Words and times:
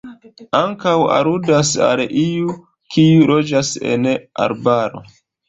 Ankaŭ 0.59 0.93
aludas 1.17 1.73
al 1.89 2.01
iu, 2.23 2.57
kiu 2.97 3.29
loĝas 3.33 3.71
en 3.93 4.11
arbaro. 4.49 5.07